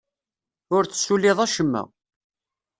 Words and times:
Ur 0.75 0.83
tessuliḍ 0.85 1.39
acemma. 1.45 1.83